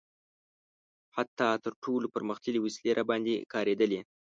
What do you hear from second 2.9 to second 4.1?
راباندې کارېدلي.